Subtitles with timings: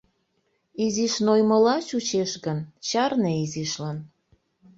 [0.83, 3.97] Изиш нойымыла чучеш гын, чарне изишлан.